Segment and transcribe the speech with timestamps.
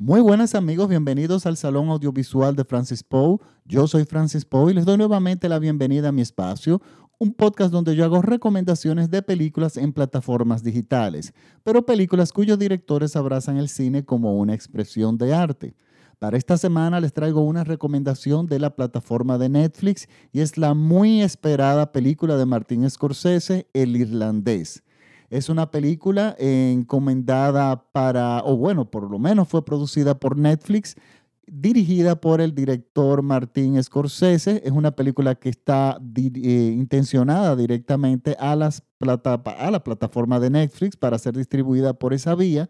[0.00, 3.38] Muy buenas amigos, bienvenidos al Salón Audiovisual de Francis Poe.
[3.64, 6.80] Yo soy Francis Poe y les doy nuevamente la bienvenida a mi espacio,
[7.18, 11.34] un podcast donde yo hago recomendaciones de películas en plataformas digitales,
[11.64, 15.74] pero películas cuyos directores abrazan el cine como una expresión de arte.
[16.20, 20.74] Para esta semana les traigo una recomendación de la plataforma de Netflix y es la
[20.74, 24.84] muy esperada película de Martin Scorsese, El Irlandés.
[25.30, 30.96] Es una película encomendada para, o bueno, por lo menos fue producida por Netflix,
[31.46, 34.62] dirigida por el director Martín Scorsese.
[34.64, 40.96] Es una película que está eh, intencionada directamente a, las a la plataforma de Netflix
[40.96, 42.68] para ser distribuida por esa vía,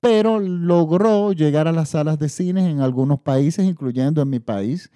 [0.00, 4.90] pero logró llegar a las salas de cine en algunos países, incluyendo en mi país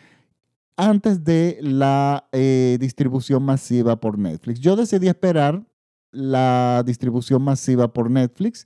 [0.77, 4.61] antes de la eh, distribución masiva por Netflix.
[4.61, 5.63] Yo decidí esperar
[6.13, 8.65] la distribución masiva por Netflix.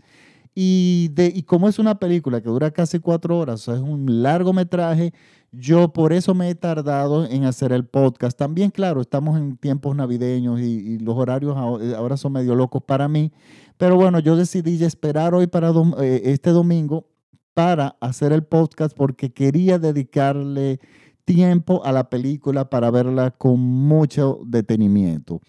[0.55, 5.12] Y, de, y como es una película que dura casi cuatro horas, es un largometraje,
[5.52, 8.38] yo por eso me he tardado en hacer el podcast.
[8.38, 13.08] También, claro, estamos en tiempos navideños y, los horarios eh, ahora son medio locos para
[13.08, 13.33] mí.
[13.77, 17.08] Pero bueno, yo decidí esperar hoy para eh, este domingo
[17.55, 20.78] para hacer el podcast porque quería dedicarle
[21.25, 25.41] tiempo a la película para verla con mucho detenimiento.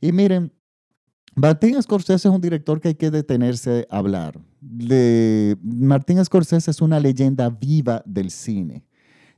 [0.00, 0.52] Y miren,
[1.34, 4.38] Martín Scorsese es un director que hay que detenerse a hablar.
[4.60, 8.84] De, Martín Scorsese es una leyenda viva del cine.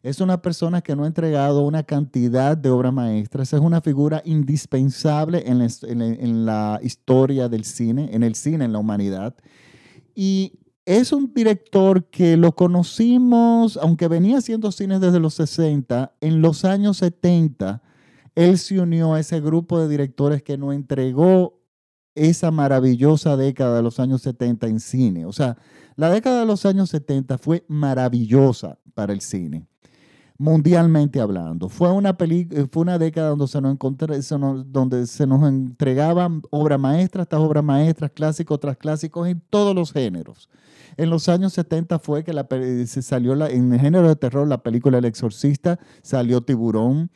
[0.02, 3.52] Es una persona que no ha entregado una cantidad de obras maestras.
[3.52, 8.72] Es una figura indispensable en la, en la historia del cine, en el cine, en
[8.72, 9.34] la humanidad.
[10.14, 16.42] Y es un director que lo conocimos, aunque venía haciendo cines desde los 60, en
[16.42, 17.82] los años 70,
[18.34, 21.63] él se unió a ese grupo de directores que no entregó
[22.14, 25.26] esa maravillosa década de los años 70 en cine.
[25.26, 25.56] O sea,
[25.96, 29.66] la década de los años 70 fue maravillosa para el cine,
[30.38, 31.68] mundialmente hablando.
[31.68, 37.28] Fue una, eh, fue una década donde se, nos donde se nos entregaban obras maestras
[37.28, 40.48] tras obras maestras, clásicos tras clásicos en todos los géneros.
[40.96, 42.32] En los años 70 fue que
[42.86, 47.10] se salió en el género de terror la película El Exorcista, salió Tiburón.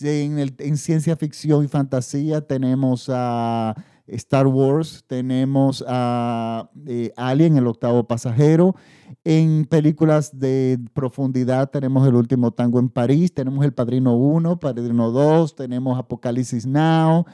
[0.00, 3.76] En, en ciencia ficción y fantasía tenemos a
[4.06, 8.76] Star Wars, tenemos a eh, Alien, el octavo pasajero.
[9.24, 15.10] En películas de profundidad tenemos El último tango en París, tenemos El Padrino 1, Padrino
[15.10, 17.24] 2, tenemos Apocalipsis Now,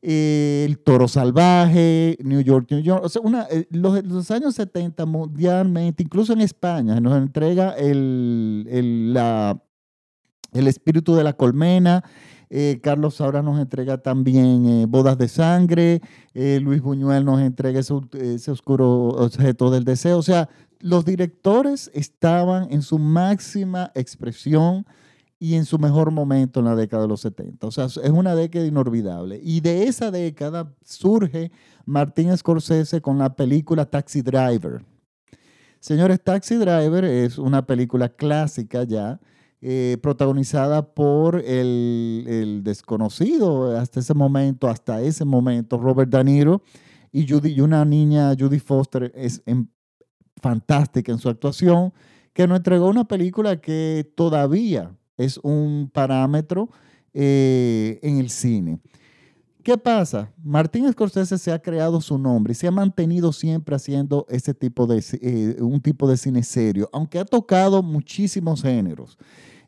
[0.00, 3.04] El Toro Salvaje, New York, New York.
[3.04, 8.68] O sea, eh, los, años 70 mundialmente, incluso en España, nos entrega el,
[10.52, 12.04] el espíritu de la colmena
[12.50, 16.00] eh, Carlos ahora nos entrega también eh, Bodas de Sangre.
[16.34, 20.18] Eh, Luis Buñuel nos entrega ese, ese, oscuro objeto del deseo.
[20.18, 20.48] O sea,
[20.80, 24.86] los directores estaban en su máxima expresión
[25.38, 27.66] y en su mejor momento en la década de los 70.
[27.66, 29.40] O sea, es una década inolvidable.
[29.42, 31.52] Y de esa década surge
[31.84, 34.84] Martín Scorsese con la película Taxi Driver.
[35.80, 39.20] Señores, Taxi Driver es una película clásica ya
[39.60, 46.62] eh, protagonizada por el, desconocido hasta ese momento, hasta ese momento, Robert De Niro
[47.10, 49.42] y, Judy, una niña, Judy Foster, es
[50.40, 51.92] fantástica en su actuación,
[52.32, 56.68] que nos entregó una película que todavía es un parámetro
[57.12, 58.78] eh, en el cine.
[59.68, 60.32] ¿Qué pasa?
[60.42, 64.86] Martín Scorsese se ha creado su nombre y se ha mantenido siempre haciendo ese tipo
[64.86, 69.18] de, eh, un tipo de cine serio, aunque ha tocado muchísimos géneros.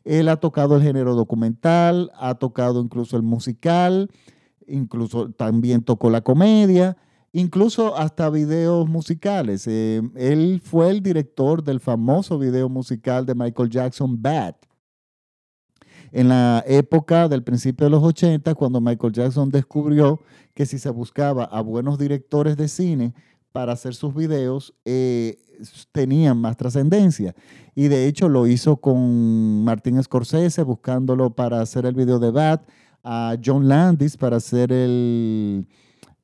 [0.03, 4.09] Él ha tocado el género documental, ha tocado incluso el musical,
[4.65, 6.97] incluso también tocó la comedia,
[7.31, 9.67] incluso hasta videos musicales.
[9.67, 14.55] Eh, él fue el director del famoso video musical de Michael Jackson, Bad.
[16.11, 20.19] En la época del principio de los 80, cuando Michael Jackson descubrió
[20.53, 23.13] que si se buscaba a buenos directores de cine
[23.51, 25.37] para hacer sus videos, eh,
[25.91, 27.33] tenían más trascendencia.
[27.75, 32.67] Y de hecho lo hizo con Martín Scorsese, buscándolo para hacer el video de Bat,
[33.03, 35.65] a John Landis para hacer el,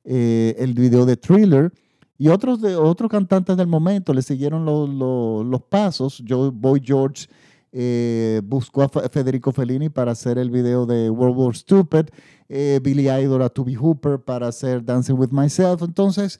[0.04, 1.72] eh, el video de Thriller.
[2.18, 6.22] Y otros, de, otros cantantes del momento le siguieron los pasos.
[6.28, 7.28] Joe, Boy George
[7.72, 12.06] eh, buscó a Federico Fellini para hacer el video de World War Stupid,
[12.48, 15.82] eh, Billy Idol a Toby Hooper para hacer Dancing with Myself.
[15.82, 16.38] Entonces,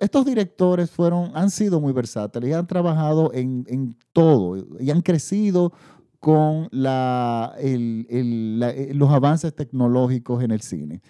[0.00, 5.72] estos directores fueron, han sido muy versátiles y han trabajado en, todo y han crecido
[6.18, 11.00] con la, eh, los avances tecnológicos en el cine.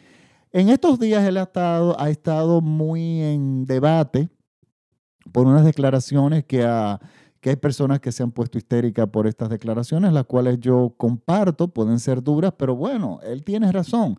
[0.53, 4.29] En estos días él ha estado, ha estado muy en debate
[5.33, 7.01] por unas declaraciones que ha,
[7.41, 11.69] que hay personas que se han puesto histéricas por estas declaraciones, las cuales yo comparto,
[11.69, 14.19] pueden ser duras, pero bueno, él tiene razón.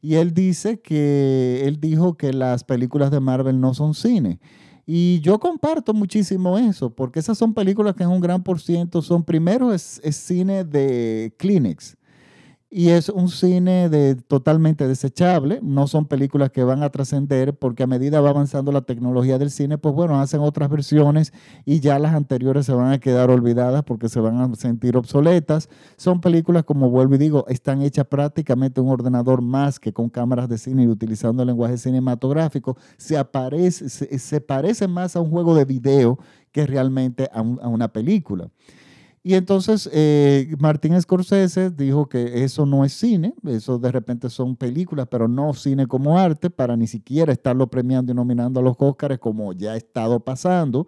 [0.00, 4.38] Y él dice que, él dijo que las películas de Marvel no son cine.
[4.86, 9.02] Y yo comparto muchísimo eso, porque esas son películas que en un gran por ciento
[9.02, 11.96] son, primero es, es cine de Kleenex.
[12.72, 17.82] Y es un cine de, totalmente desechable, no son películas que van a trascender porque
[17.82, 21.32] a medida va avanzando la tecnología del cine, pues bueno, hacen otras versiones
[21.64, 25.68] y ya las anteriores se van a quedar olvidadas porque se van a sentir obsoletas.
[25.96, 30.48] Son películas, como vuelvo y digo, están hechas prácticamente un ordenador más que con cámaras
[30.48, 32.76] de cine y utilizando el lenguaje cinematográfico.
[32.98, 36.20] Se, aparece, se, parece más a un juego de video
[36.52, 38.48] que realmente a una película.
[39.22, 44.56] Y entonces eh, Martín Scorsese dijo que eso no es cine, eso de repente son
[44.56, 48.76] películas, pero no cine como arte, para ni siquiera estarlo premiando y nominando a los
[48.78, 50.86] Óscares como ya ha estado pasando.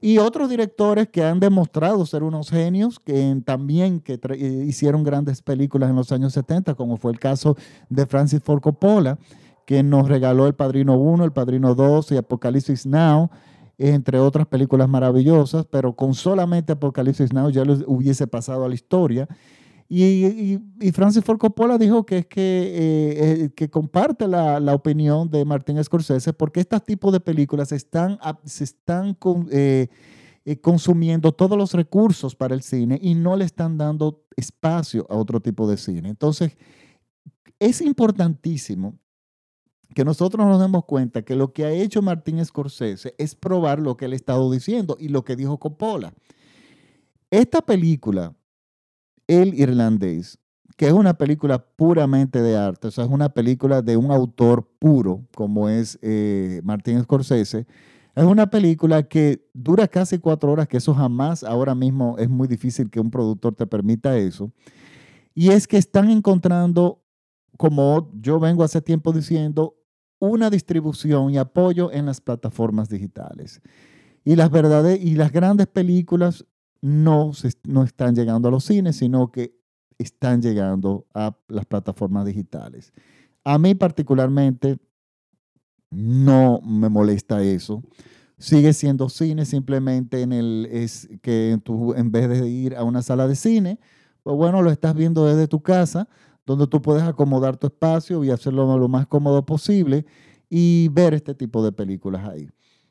[0.00, 5.40] Y otros directores que han demostrado ser unos genios, que también que eh, hicieron grandes
[5.42, 7.56] películas en los años 70, como fue el caso
[7.88, 9.20] de Francis Ford Coppola,
[9.64, 13.30] que nos regaló El Padrino 1, El Padrino 2 y Apocalipsis Now
[13.78, 18.74] entre otras películas maravillosas, pero con solamente Apocalipsis Now ya les hubiese pasado a la
[18.74, 19.28] historia.
[19.94, 20.58] Y,
[20.94, 25.44] Francis Ford Coppola dijo que es que, eh, eh, que comparte la, la, opinión de
[25.44, 29.18] Martin Scorsese porque este tipo de películas están, se están
[29.50, 29.88] eh,
[30.62, 35.40] consumiendo todos los recursos para el cine y no le están dando espacio a otro
[35.40, 36.08] tipo de cine.
[36.08, 36.56] Entonces,
[37.58, 38.98] es importantísimo
[39.92, 43.96] que nosotros nos demos cuenta que lo que ha hecho Martín Scorsese es probar lo
[43.96, 46.12] que él ha estado diciendo y lo que dijo Coppola.
[47.30, 48.34] Esta película,
[49.26, 50.38] El Irlandés,
[50.76, 54.68] que es una película puramente de arte, o sea, es una película de un autor
[54.78, 57.66] puro, como es eh, Martín Scorsese,
[58.14, 62.46] es una película que dura casi cuatro horas, que eso jamás, ahora mismo es muy
[62.46, 64.52] difícil que un productor te permita eso.
[65.34, 67.02] Y es que están encontrando,
[67.56, 69.76] como yo vengo hace tiempo diciendo,
[70.28, 73.60] una distribución y apoyo en las plataformas digitales.
[74.24, 74.50] Y las,
[75.00, 76.46] y las grandes películas
[76.80, 77.32] no,
[77.64, 79.58] no están llegando a los cines, sino que
[79.98, 82.92] están llegando a las plataformas digitales.
[83.42, 84.78] A mí particularmente
[85.90, 87.82] no me molesta eso.
[88.38, 93.02] Sigue siendo cine, simplemente en el es que tú en vez de ir a una
[93.02, 93.80] sala de cine,
[94.22, 96.08] pues bueno, lo estás viendo desde tu casa
[96.46, 100.04] donde tú puedes acomodar tu espacio y hacerlo lo más cómodo posible
[100.48, 102.48] y ver este tipo de películas ahí.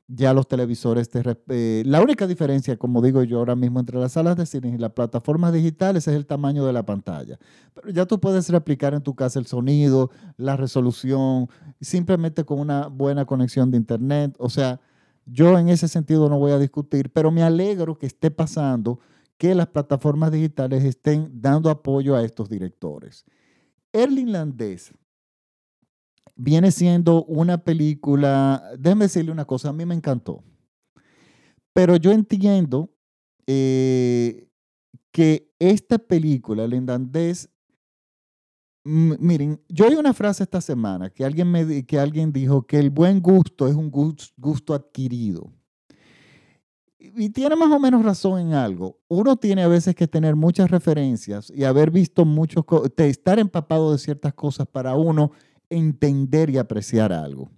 [0.07, 4.13] Ya los televisores, te, eh, la única diferencia, como digo yo ahora mismo, entre las
[4.13, 7.37] salas de cine y las plataformas digitales es el tamaño de la pantalla.
[7.73, 11.47] Pero ya tú puedes replicar en tu casa el sonido, la resolución,
[11.79, 14.35] simplemente con una buena conexión de internet.
[14.37, 14.81] O sea,
[15.25, 18.99] yo en ese sentido no voy a discutir, pero me alegro que esté pasando
[19.37, 23.25] que las plataformas digitales estén dando apoyo a estos directores.
[23.93, 24.93] Erling Landés
[26.35, 30.43] viene siendo una película, déjeme decirle una cosa, a mí me encantó,
[31.73, 32.89] pero yo entiendo
[33.45, 34.49] eh,
[35.11, 37.49] que esta película, el irlandés,
[38.83, 42.89] miren, yo oí una frase esta semana que alguien, me, que alguien dijo que el
[42.89, 45.53] buen gusto es un gusto adquirido
[47.15, 48.99] y tiene más o menos razón en algo.
[49.07, 52.63] Uno tiene a veces que tener muchas referencias y haber visto muchos,
[52.97, 55.31] estar empapado de ciertas cosas para uno
[55.69, 57.49] entender y apreciar algo.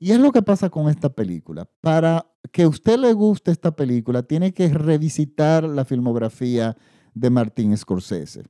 [0.00, 1.68] Y es lo que pasa con esta película.
[1.80, 6.76] Para que a usted le guste esta película, tiene que revisitar la filmografía
[7.14, 8.42] de Martín Scorsese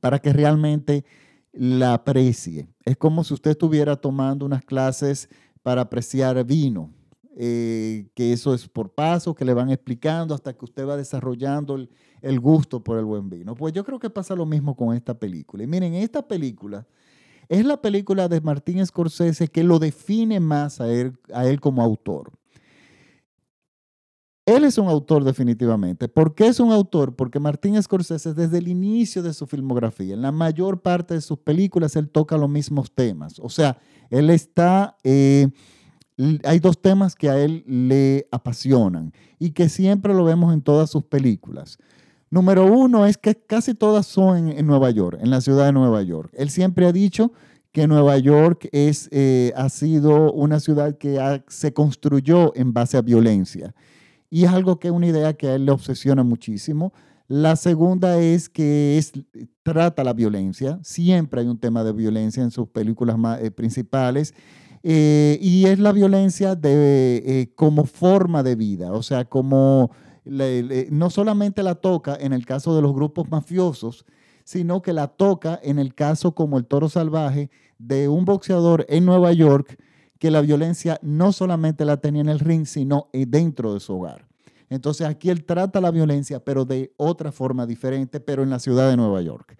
[0.00, 1.04] para que realmente
[1.52, 2.66] la aprecie.
[2.84, 5.28] Es como si usted estuviera tomando unas clases
[5.62, 6.90] para apreciar vino
[7.36, 11.76] eh, que eso es por paso, que le van explicando hasta que usted va desarrollando
[11.76, 11.88] el,
[12.20, 13.54] el, gusto por el buen vino.
[13.54, 15.62] Pues yo creo que pasa lo mismo con esta película.
[15.62, 16.86] Y miren, esta película
[17.48, 21.82] es la película de Martín Scorsese que lo define más a él, a él como
[21.82, 22.32] autor.
[24.44, 26.08] Él es un autor definitivamente.
[26.08, 27.14] ¿Por qué es un autor?
[27.14, 31.38] Porque Martín Scorsese desde el inicio de su filmografía, en la mayor parte de sus
[31.38, 33.38] películas, él toca los mismos temas.
[33.38, 33.78] O sea,
[34.10, 34.96] él está...
[35.04, 35.48] Eh,
[36.44, 40.90] hay dos temas que a él le apasionan y que siempre lo vemos en todas
[40.90, 41.78] sus películas.
[42.30, 46.02] Número uno es que casi todas son en, Nueva York, en la ciudad de Nueva
[46.02, 46.30] York.
[46.34, 47.32] Él siempre ha dicho
[47.72, 53.02] que Nueva York es, eh, ha sido una ciudad que se construyó en base a
[53.02, 53.74] violencia.
[54.30, 56.94] Y es algo que es una idea que a él le obsesiona muchísimo.
[57.28, 59.12] La segunda es que es,
[59.62, 60.78] trata la violencia.
[60.82, 64.34] Siempre hay un tema de violencia en sus películas más, eh, principales.
[64.82, 69.90] Eh, y es la violencia de, eh, como forma de vida, o sea, como
[70.24, 74.04] no solamente la toca en el caso de los grupos mafiosos,
[74.44, 79.04] sino que la toca en el caso como el toro salvaje de un boxeador en
[79.04, 79.76] Nueva York
[80.20, 84.28] que la violencia no solamente la tenía en el ring, sino dentro de su hogar.
[84.72, 88.88] Entonces aquí él trata la violencia, pero de otra forma diferente, pero en la ciudad
[88.88, 89.56] de Nueva York.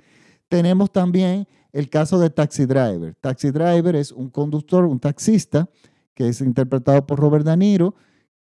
[0.49, 3.15] Tenemos también el caso de Taxi Driver.
[3.21, 5.69] Taxi Driver es un conductor, un taxista,
[6.15, 7.95] que es interpretado por Robert De Niro,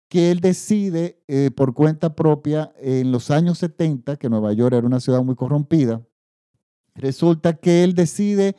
[0.07, 4.87] que él decide eh, por cuenta propia en los años 70, que Nueva York era
[4.87, 6.01] una ciudad muy corrompida,
[6.95, 8.55] resulta que él decide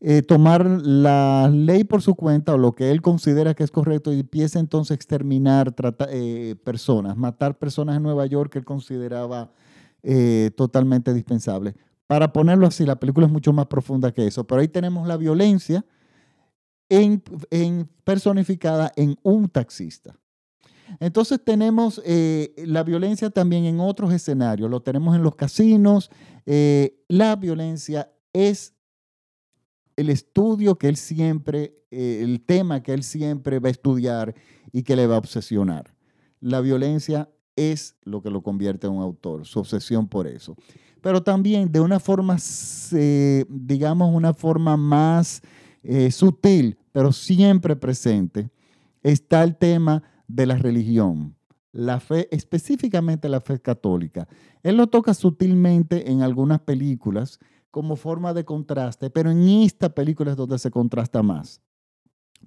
[0.00, 4.12] eh, tomar la ley por su cuenta o lo que él considera que es correcto
[4.12, 5.72] y empieza entonces a exterminar
[6.08, 9.52] eh, personas, matar personas en Nueva York que él consideraba
[10.56, 11.74] totalmente dispensable.
[12.10, 15.16] Para ponerlo así, la película es mucho más profunda que eso, pero ahí tenemos la
[15.16, 15.86] violencia
[16.88, 17.22] en,
[18.02, 20.18] personificada en un taxista.
[20.98, 26.10] Entonces tenemos eh, la violencia también en otros escenarios, lo tenemos en los casinos.
[26.46, 28.74] Eh, la violencia es
[29.94, 34.34] el estudio que él siempre, eh, el tema que él siempre va a estudiar
[34.72, 35.94] y que le va a obsesionar.
[36.40, 40.56] La violencia es lo que lo convierte en un autor, su obsesión por eso
[41.00, 42.36] pero también de una forma,
[42.92, 45.42] eh, digamos, una forma más
[45.82, 48.50] eh, sutil, pero siempre presente,
[49.02, 51.34] está el tema de la religión,
[51.72, 54.28] la fe, específicamente la fe católica.
[54.62, 57.38] Él lo toca sutilmente en algunas películas
[57.70, 61.60] como forma de contraste, pero en esta película es donde se contrasta más,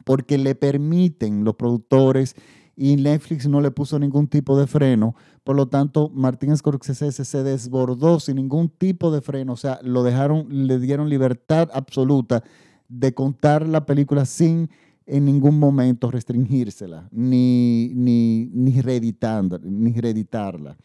[0.06, 2.36] porque le permiten los productores
[2.76, 5.16] y Netflix no le puso ningún tipo de freno.
[5.44, 9.54] Por lo tanto, Martín Scorsese se desbordó sin ningún tipo de freno.
[9.54, 12.44] O sea, lo dejaron, le dieron libertad absoluta
[12.88, 14.70] de contar la película sin
[15.06, 20.78] en ningún momento restringírsela, ni, ni, ni, ni reeditarla.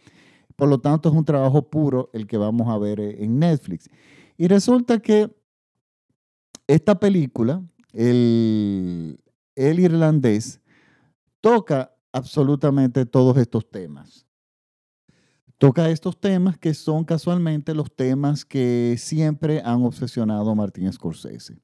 [0.57, 3.89] Por lo tanto, es un trabajo puro el que vamos a ver en Netflix.
[4.37, 5.31] Y resulta que
[6.67, 9.21] esta película, el,
[9.55, 10.61] el irlandés,
[11.41, 14.27] toca absolutamente todos estos temas.
[15.59, 21.59] Toca estos temas que son casualmente los temas que siempre han obsesionado a Martín Scorsese.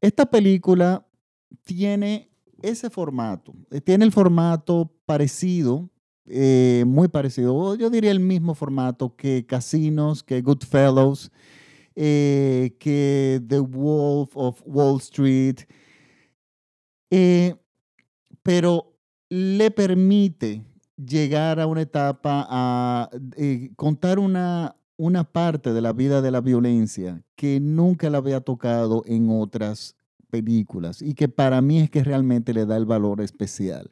[0.00, 1.04] Esta película
[1.64, 2.30] tiene
[2.62, 5.90] ese formato, eh, tiene el formato parecido,
[6.26, 11.32] eh, muy parecido, yo diría el mismo formato que Casinos, que Goodfellows,
[11.96, 15.60] eh, que The Wolf of Wall Street
[18.42, 18.96] pero
[19.28, 20.64] le permite
[20.96, 26.40] llegar a una etapa a eh, contar una, una parte de la vida de la
[26.40, 29.96] violencia que nunca la había tocado en otras
[30.30, 33.90] películas y que para mí es que realmente le da el valor especial.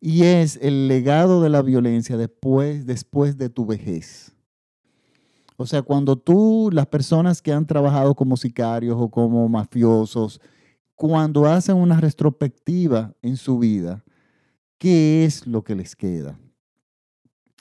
[0.00, 4.32] Y es el legado de la violencia después, después de tu vejez.
[5.56, 10.40] O sea, cuando tú, las personas que han trabajado como sicarios o como mafiosos,
[10.98, 14.04] cuando hacen una retrospectiva en su vida,
[14.78, 16.36] ¿qué es lo que les queda?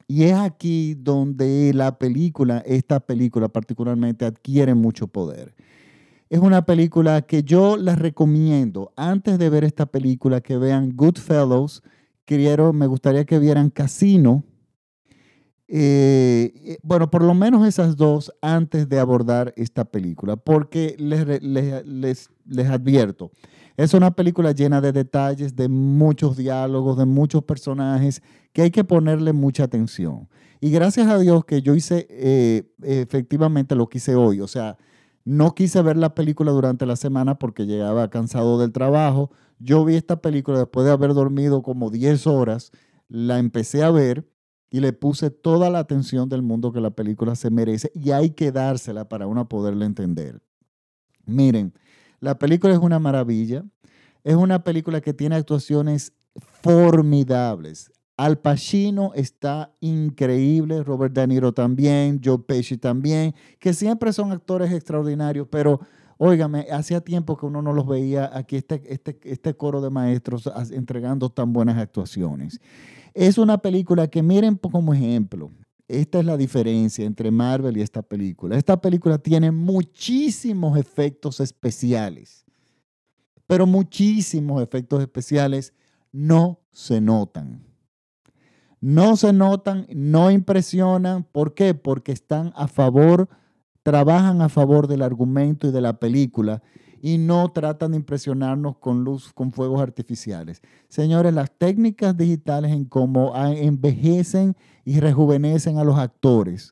[0.08, 5.54] Y es aquí donde la película, esta película particularmente, adquiere mucho poder.
[6.32, 11.84] Es una película que yo les recomiendo, antes de ver esta película, que vean Goodfellows.
[12.26, 14.44] Quiero, me gustaría que vieran Casino.
[15.68, 21.44] Eh, eh, bueno, por lo menos esas dos antes de abordar esta película, porque les,
[21.44, 23.32] les les advierto,
[23.76, 28.84] es una película llena de detalles, de muchos diálogos, de muchos personajes, que hay que
[28.84, 30.28] ponerle mucha atención.
[30.60, 34.42] Y gracias a Dios que yo hice eh, efectivamente lo que hice hoy.
[34.42, 34.78] O sea,
[35.24, 39.30] no quise ver la película durante la semana porque llegaba cansado del trabajo.
[39.60, 42.72] Yo vi esta película después de haber dormido como 10 horas,
[43.08, 44.28] la empecé a ver
[44.70, 48.32] y le puse toda la atención del mundo que la película se merece y hay
[48.32, 50.42] que dársela para uno poderla entender.
[51.26, 51.74] Miren,
[52.20, 53.64] la película es una maravilla.
[54.24, 56.12] Es una película que tiene actuaciones
[56.62, 57.92] formidables.
[58.18, 64.72] Al Pacino está increíble, Robert De Niro también, Joe Pesci también, que siempre son actores
[64.72, 65.80] extraordinarios, pero
[66.18, 70.50] óigame, hacía tiempo que uno no los veía aquí, este, este, este coro de maestros
[70.72, 72.60] entregando tan buenas actuaciones.
[73.18, 75.52] Es una película que miren como ejemplo,
[75.88, 78.56] esta es la diferencia entre Marvel y esta película.
[78.56, 82.46] Esta película tiene muchísimos efectos especiales,
[83.48, 85.74] pero muchísimos efectos especiales
[86.12, 87.66] no se notan.
[88.82, 91.24] No se notan, no impresionan.
[91.24, 91.74] ¿Por qué?
[91.74, 93.30] Porque están a favor,
[93.82, 96.62] trabajan a favor del argumento y de la película
[97.02, 100.62] y no tratan de impresionarnos con luz, con fuegos artificiales.
[100.90, 106.72] Señores, las técnicas digitales en cómo envejecen y rejuvenecen a los actores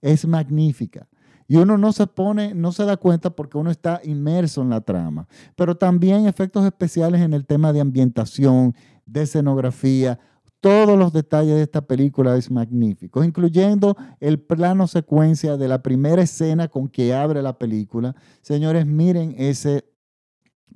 [0.00, 1.08] es magnífica.
[1.46, 4.80] Y uno no se pone, no se da cuenta porque uno está inmerso en la
[4.80, 5.26] trama.
[5.56, 10.20] Pero también efectos especiales en el tema de ambientación, de escenografía.
[10.60, 16.20] Todos los detalles de esta película es magnífico, incluyendo el plano secuencia de la primera
[16.20, 18.14] escena con que abre la película.
[18.42, 19.84] Señores, miren ese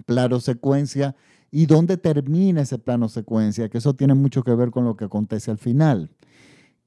[0.07, 1.15] plano secuencia
[1.51, 5.05] y dónde termina ese plano secuencia, que eso tiene mucho que ver con lo que
[5.05, 6.11] acontece al final.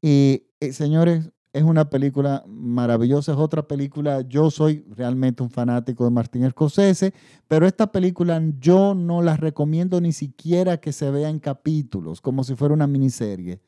[0.02, 4.22] Y, eh, señores, es una película maravillosa, es otra película.
[4.22, 7.14] Yo soy realmente un fanático de Martín Scorsese,
[7.48, 12.44] pero esta película yo no la recomiendo ni siquiera que se vea en capítulos, como
[12.44, 13.60] si fuera una miniserie.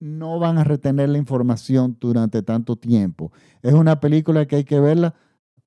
[0.00, 3.32] No van a retener la información durante tanto tiempo.
[3.62, 5.14] Es una película que hay que verla,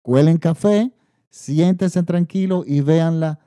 [0.04, 0.94] cuelen café,
[1.32, 3.40] siéntense tranquilos y véanla.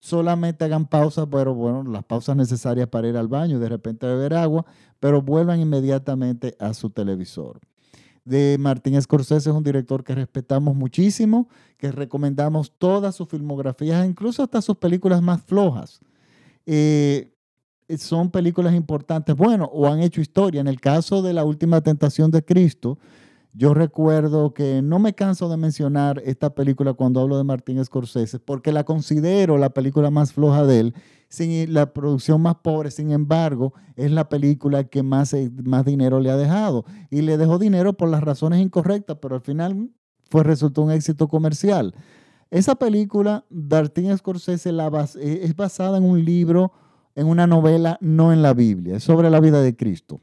[0.00, 4.34] Solamente hagan pausas, pero bueno, las pausas necesarias para ir al baño, de repente beber
[4.34, 4.66] agua,
[4.98, 7.60] pero vuelvan inmediatamente a su televisor
[8.28, 14.42] de Martín Scorsese es un director que respetamos muchísimo, que recomendamos todas sus filmografías, incluso
[14.42, 16.00] hasta sus películas más flojas.
[16.66, 17.32] Eh,
[17.96, 20.60] son películas importantes, bueno, o han hecho historia.
[20.60, 22.98] En el caso de La Última Tentación de Cristo,
[23.54, 28.38] yo recuerdo que no me canso de mencionar esta película cuando hablo de Martín Scorsese,
[28.38, 30.94] porque la considero la película más floja de él
[31.28, 36.20] sin la producción más pobre, sin embargo, es la película que más, eh, más dinero
[36.20, 36.84] le ha dejado.
[37.10, 39.90] Y le dejó dinero por las razones incorrectas, pero al final
[40.30, 41.94] fue, resultó un éxito comercial.
[42.50, 46.72] Esa película, Martin Scorsese, eh, es basada en un libro,
[47.14, 50.20] en una novela, no en la Biblia, es sobre la vida de Cristo.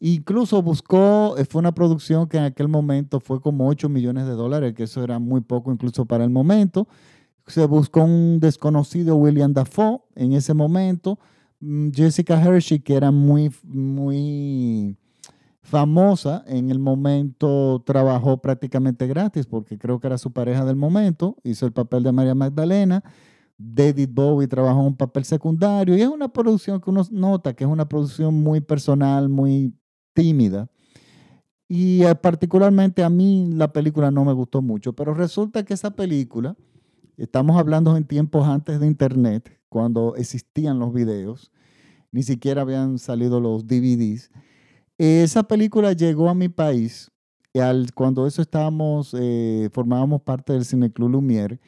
[0.00, 4.32] Incluso buscó, eh, fue una producción que en aquel momento fue como 8 millones de
[4.32, 6.88] dólares, que eso era muy poco incluso para el momento
[7.50, 11.18] se buscó un desconocido William Dafoe en ese momento.
[11.60, 14.96] Mm, Jessica Hershey, que era muy, muy
[15.62, 21.36] famosa en el momento, trabajó prácticamente gratis porque creo que era su pareja del momento.
[21.44, 23.04] Hizo el papel de María Magdalena.
[23.58, 27.70] David Bowie trabajó un papel secundario y es una producción que uno nota que es
[27.70, 29.74] una producción muy personal, muy
[30.14, 30.68] tímida.
[31.68, 35.90] Y eh, particularmente a mí la película no me gustó mucho, pero resulta que esa
[35.90, 36.56] película
[37.20, 41.52] Estamos hablando en tiempos antes de Internet, cuando existían los videos,
[42.12, 44.30] ni siquiera habían salido los DVDs.
[44.96, 47.10] Esa película llegó a mi país
[47.52, 51.60] al, cuando eso estábamos, eh, formábamos parte del Cine Club Lumière.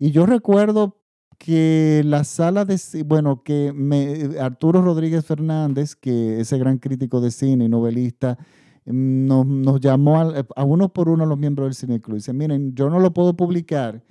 [0.00, 0.96] Y yo recuerdo
[1.38, 7.30] que la sala de, bueno, que me, Arturo Rodríguez Fernández, que ese gran crítico de
[7.30, 8.36] cine y novelista,
[8.84, 12.16] nos, nos llamó a, a, uno por uno a los miembros del Cine Club.
[12.16, 14.02] Dice, miren, yo no lo puedo publicar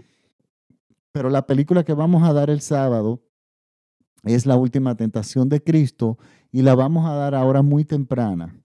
[1.17, 3.23] pero la película que vamos a dar el sábado
[4.23, 6.19] es La Última Tentación de Cristo
[6.51, 8.61] y la vamos a dar ahora muy temprana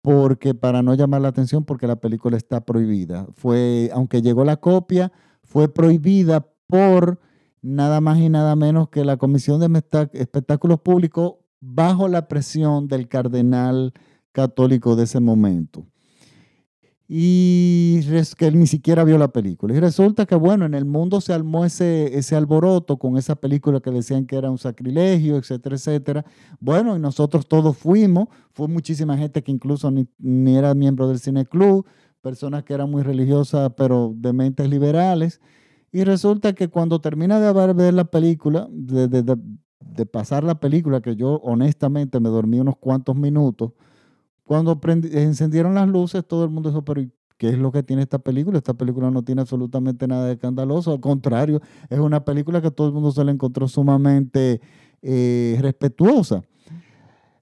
[0.00, 3.26] porque para no llamar la atención porque la película está prohibida.
[3.34, 7.20] Fue aunque llegó la copia, fue prohibida por
[7.60, 9.82] nada más y nada menos que la Comisión de
[10.14, 13.92] Espectáculos Públicos bajo la presión del cardenal
[14.32, 15.84] católico de ese momento
[17.06, 18.00] y
[18.38, 19.74] que él ni siquiera vio la película.
[19.74, 23.90] Y resulta que, bueno, en el mundo se armó ese, alboroto con esa película que
[23.90, 26.24] decían que era un sacrilegio, etcétera, etcétera.
[26.60, 31.44] Bueno, y nosotros todos fuimos, fue muchísima gente que incluso ni, era miembro del Cine
[31.44, 31.86] Club,
[32.22, 35.40] personas que eran muy religiosas, pero de mentes liberales.
[35.92, 41.34] Y resulta que cuando termina de ver la película, de pasar la película, que yo
[41.42, 43.72] honestamente me dormí unos cuantos minutos,
[44.44, 44.78] cuando
[45.12, 47.02] encendieron las luces, todo el mundo dijo, pero
[47.38, 48.58] ¿qué es lo que tiene esta película?
[48.58, 52.88] Esta película no tiene absolutamente nada de escandaloso, al contrario, es una película que todo
[52.88, 54.60] el mundo se le encontró sumamente
[55.02, 56.42] eh, respetuosa.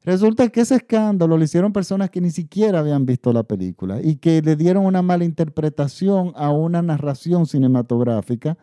[0.04, 4.16] Resulta que ese escándalo lo hicieron personas que ni siquiera habían visto la película y
[4.16, 8.58] que le dieron una mala interpretación a una narración cinematográfica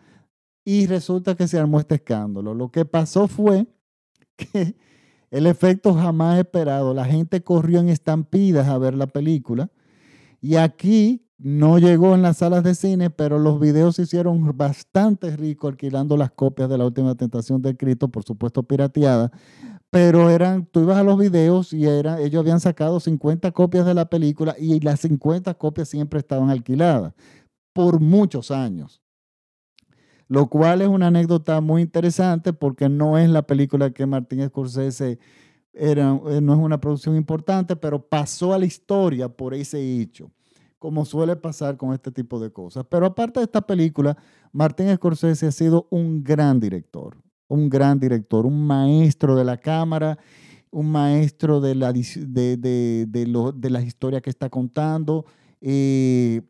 [0.65, 2.53] y resulta que se armó este escándalo.
[2.53, 3.67] Lo que pasó fue
[4.35, 4.75] que
[5.31, 6.93] el efecto jamás esperado.
[6.93, 9.69] La gente corrió en estampidas a ver la película.
[10.41, 15.35] Y aquí no llegó en las salas de cine, pero los videos se hicieron bastante
[15.35, 19.31] ricos alquilando las copias de la última tentación de Cristo, por supuesto pirateadas.
[19.89, 24.09] Pero eran, tú ibas a los videos y ellos habían sacado 50 copias de la
[24.09, 27.13] película y las 50 copias siempre estaban alquiladas
[27.73, 29.01] por muchos años
[30.29, 35.17] lo cual es una anécdota muy interesante porque no es la película que Martín Scorsese
[35.73, 40.31] era, eh, no es una producción importante, pero pasó a la historia por ese hecho.
[40.77, 42.85] como suele pasar con este tipo de cosas.
[42.89, 44.15] Pero aparte de esta película,
[44.53, 47.17] Martín Scorsese ha sido un gran director,
[47.49, 50.17] un gran director, un maestro de la cámara,
[50.71, 55.25] un maestro de la, de, de, de, las historias que está contando.
[55.59, 56.43] Eh,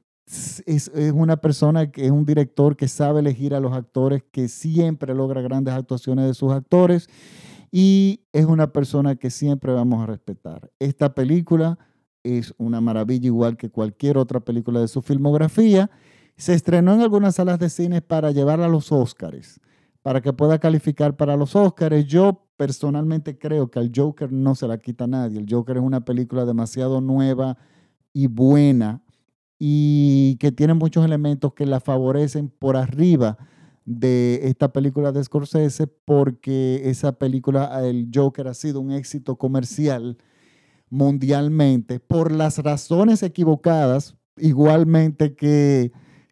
[0.66, 5.16] es, una persona que es un director que sabe elegir a los actores, que siempre
[5.16, 7.10] logra grandes actuaciones de sus actores
[7.72, 10.72] y es una persona que siempre vamos a respetar.
[10.80, 11.80] Esta película
[12.24, 15.90] es una maravilla igual que cualquier otra película de su filmografía.
[16.36, 19.60] Se estrenó en algunas salas de cine para llevarla a los Oscars,
[20.02, 22.06] para que pueda calificar para los Oscars.
[22.06, 25.40] Yo personalmente creo que al Joker no se la quita nadie.
[25.40, 27.58] El Joker es una película demasiado nueva
[28.14, 29.02] y buena
[29.60, 33.38] y que tiene muchos elementos que la favorecen por arriba
[33.86, 40.18] de esta película de Scorsese porque esa película, el Joker, ha sido un éxito comercial
[40.90, 45.92] mundialmente por las razones equivocadas, igualmente que,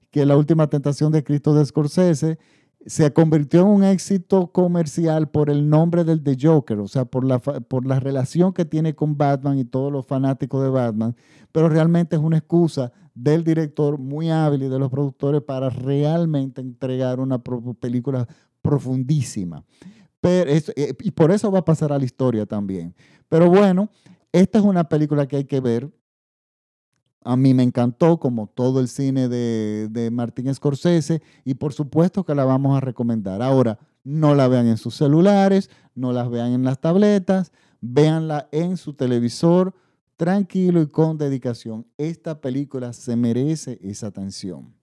[0.09, 2.39] que La Última Tentación de Cristo de Scorsese,
[2.88, 7.26] se convirtió en un éxito comercial por el nombre del The Joker, o sea, por
[7.26, 11.15] la, por la relación que tiene con Batman y todos los fanáticos de Batman,
[11.52, 16.62] pero realmente es una excusa del director muy hábil y de los productores para realmente
[16.62, 17.41] entregar una
[17.80, 18.28] película
[18.62, 19.63] profundísima.
[20.23, 22.93] Eh, y por eso va a pasar a la historia también.
[23.30, 23.89] Pero bueno,
[24.32, 25.89] esta es una película que hay que ver.
[27.23, 32.23] A mí me encantó, como todo el cine de, de Martin Scorsese, y por supuesto
[32.23, 33.41] que la vamos a recomendar.
[33.41, 37.51] Ahora, no la vean en sus celulares, no la vean en las tabletas,
[37.82, 39.73] véanla en su televisor,
[40.15, 41.86] tranquilo y con dedicación.
[41.97, 44.73] Esta película se merece esa atención.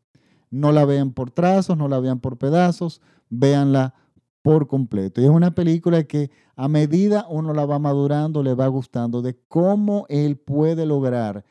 [0.51, 3.95] No la vean por trazos, no la vean por pedazos, véanla
[4.43, 5.21] por completo.
[5.21, 9.37] Y es una película que a medida uno la va madurando, le va gustando de
[9.49, 11.45] cómo él puede lograr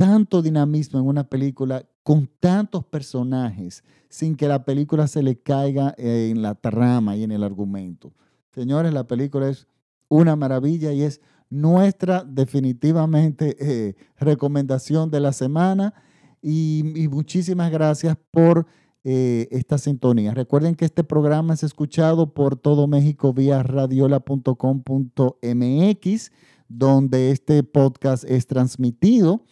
[0.00, 5.94] tanto dinamismo en una película con tantos personajes sin que la película se le caiga
[5.98, 8.10] en la trama y en el argumento.
[8.54, 9.66] Señores, la película es
[10.08, 15.92] una maravilla y es nuestra definitivamente eh, recomendación de la semana
[16.40, 18.66] y, y muchísimas gracias por
[19.04, 20.32] eh, esta sintonía.
[20.32, 26.32] Recuerden que este programa es escuchado por todo México vía radiola.com.mx,
[26.68, 29.44] donde este podcast es transmitido.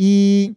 [0.00, 0.54] Y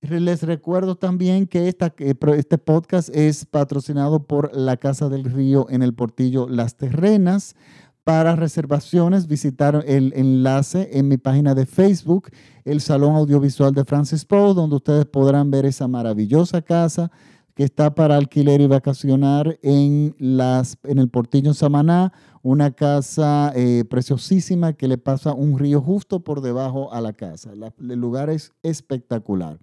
[0.00, 5.82] les recuerdo también que esta, este podcast es patrocinado por la Casa del Río en
[5.82, 7.56] el Portillo Las Terrenas.
[8.04, 12.28] Para reservaciones, visitar el enlace en mi página de Facebook,
[12.64, 17.10] el Salón Audiovisual de Francis Poe, donde ustedes podrán ver esa maravillosa casa
[17.54, 22.12] que está para alquiler y vacacionar en, las, en el Portillo Samaná,
[22.42, 27.52] una casa eh, preciosísima que le pasa un río justo por debajo a la casa.
[27.52, 29.58] el lugar es espectacular.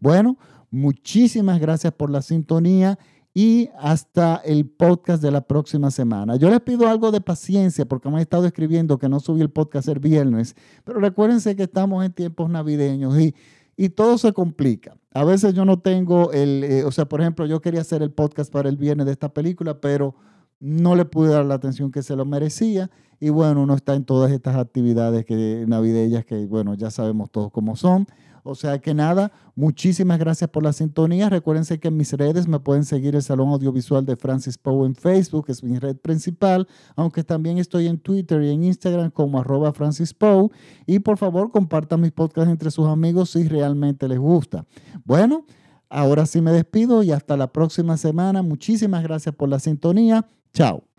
[0.00, 0.38] Bueno,
[0.70, 2.98] muchísimas gracias por la sintonía
[3.34, 6.36] y hasta el podcast de la próxima semana.
[6.36, 9.50] Yo les pido algo de paciencia porque me han estado escribiendo que no subí el
[9.50, 10.54] podcast el viernes,
[10.84, 13.34] pero recuérdense que estamos en tiempos navideños y
[13.76, 14.96] y todo se complica.
[15.12, 18.10] A veces yo no tengo el, eh, o sea, por ejemplo, yo quería hacer el
[18.10, 20.14] podcast para el viernes de esta película, pero
[20.60, 22.90] no le pude dar la atención que se lo merecía.
[23.20, 27.50] Y bueno, uno está en todas estas actividades que, navideñas que, bueno, ya sabemos todos
[27.52, 28.06] cómo son.
[28.46, 31.30] O sea que nada, muchísimas gracias por la sintonía.
[31.30, 34.94] Recuérdense que en mis redes me pueden seguir el Salón Audiovisual de Francis Poe en
[34.94, 39.40] Facebook, que es mi red principal, aunque también estoy en Twitter y en Instagram como
[39.40, 40.50] arroba Francis Poe.
[40.86, 44.66] Y por favor, compartan mis podcasts entre sus amigos si realmente les gusta.
[45.04, 45.46] Bueno,
[45.88, 48.42] ahora sí me despido y hasta la próxima semana.
[48.42, 50.26] Muchísimas gracias por la sintonía.
[50.52, 50.93] Chao.